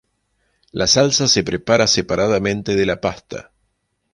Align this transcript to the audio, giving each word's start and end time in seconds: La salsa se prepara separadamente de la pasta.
La 0.71 0.87
salsa 0.87 1.27
se 1.27 1.43
prepara 1.43 1.85
separadamente 1.85 2.73
de 2.75 2.87
la 2.87 2.99
pasta. 3.01 3.51